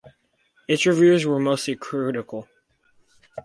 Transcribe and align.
Its 0.67 0.87
reviews 0.87 1.27
were 1.27 1.37
mostly 1.37 1.75
critical. 1.75 2.49